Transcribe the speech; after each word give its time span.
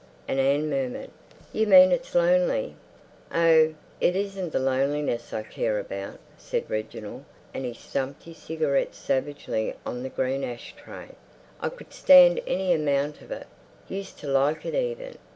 And 0.27 0.39
Anne 0.39 0.67
murmured, 0.67 1.11
"You 1.53 1.67
mean 1.67 1.91
it's 1.91 2.15
lonely." 2.15 2.75
"Oh, 3.31 3.75
it 3.99 4.15
isn't 4.15 4.51
the 4.51 4.57
loneliness 4.57 5.31
I 5.31 5.43
care 5.43 5.77
about," 5.79 6.17
said 6.39 6.67
Reginald, 6.71 7.23
and 7.53 7.65
he 7.65 7.75
stumped 7.75 8.23
his 8.23 8.37
cigarette 8.39 8.95
savagely 8.95 9.75
on 9.85 10.01
the 10.01 10.09
green 10.09 10.43
ash 10.43 10.73
tray. 10.75 11.09
"I 11.59 11.69
could 11.69 11.93
stand 11.93 12.41
any 12.47 12.73
amount 12.73 13.21
of 13.21 13.31
it, 13.31 13.45
used 13.87 14.17
to 14.21 14.27
like 14.27 14.65
it 14.65 14.73
even. 14.73 15.19